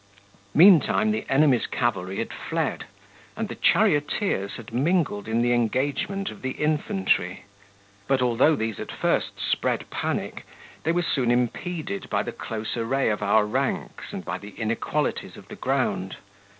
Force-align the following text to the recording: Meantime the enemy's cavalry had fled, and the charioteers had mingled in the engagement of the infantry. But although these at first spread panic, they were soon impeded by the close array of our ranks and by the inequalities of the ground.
Meantime 0.55 1.11
the 1.11 1.27
enemy's 1.29 1.67
cavalry 1.67 2.17
had 2.17 2.33
fled, 2.33 2.85
and 3.37 3.49
the 3.49 3.53
charioteers 3.55 4.53
had 4.53 4.73
mingled 4.73 5.27
in 5.27 5.43
the 5.43 5.53
engagement 5.53 6.31
of 6.31 6.41
the 6.41 6.53
infantry. 6.53 7.43
But 8.07 8.19
although 8.19 8.55
these 8.55 8.79
at 8.79 8.91
first 8.91 9.33
spread 9.39 9.87
panic, 9.91 10.43
they 10.85 10.91
were 10.91 11.03
soon 11.03 11.29
impeded 11.29 12.09
by 12.09 12.23
the 12.23 12.31
close 12.31 12.75
array 12.75 13.09
of 13.11 13.21
our 13.21 13.45
ranks 13.45 14.05
and 14.11 14.25
by 14.25 14.39
the 14.39 14.59
inequalities 14.59 15.37
of 15.37 15.49
the 15.49 15.55
ground. 15.55 16.17